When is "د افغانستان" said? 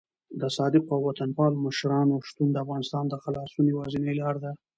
2.51-3.03